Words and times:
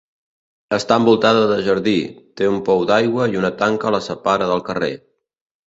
Està 0.77 0.95
envoltada 1.01 1.43
de 1.51 1.57
jardí, 1.67 1.93
té 2.41 2.49
un 2.53 2.59
pou 2.71 2.83
d'aigua 2.93 3.29
i 3.35 3.39
una 3.45 3.55
tanca 3.63 3.95
la 3.99 4.03
separa 4.09 4.51
del 4.55 4.69
carrer. 4.73 4.93